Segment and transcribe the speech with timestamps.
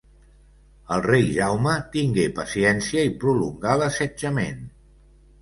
[0.95, 4.67] El rei Jaume tingué paciència i prolongà l'assetjament.